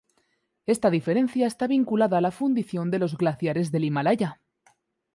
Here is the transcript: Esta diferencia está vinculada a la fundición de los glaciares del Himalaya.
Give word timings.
Esta 0.73 0.89
diferencia 0.97 1.45
está 1.47 1.65
vinculada 1.75 2.17
a 2.17 2.21
la 2.27 2.31
fundición 2.37 2.89
de 2.89 2.97
los 2.97 3.15
glaciares 3.19 3.71
del 3.71 3.83
Himalaya. 3.85 4.39